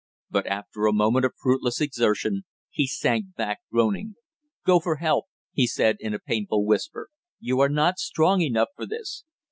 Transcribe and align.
But 0.31 0.47
after 0.47 0.87
a 0.87 0.93
moment 0.93 1.25
of 1.25 1.33
fruitless 1.39 1.79
exertion 1.79 2.45
he 2.71 2.87
sank 2.87 3.35
back 3.35 3.59
groaning. 3.71 4.15
"Go 4.65 4.79
for 4.79 4.95
help!" 4.95 5.25
he 5.53 5.67
said, 5.67 5.97
in 5.99 6.11
a 6.11 6.17
painful 6.19 6.65
whisper. 6.65 7.09
"You 7.39 7.59
are 7.59 7.69
not 7.69 7.99
strong 7.99 8.41
enough 8.41 8.69
for 8.75 8.87
this." 8.87 9.25